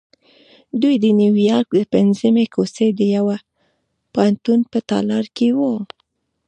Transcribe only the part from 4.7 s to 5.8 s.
په تالار کې وو